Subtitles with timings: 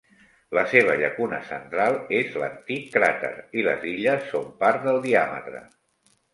[0.57, 5.67] La seva llacuna central és l'antic cràter i les illes són part del diàmetre.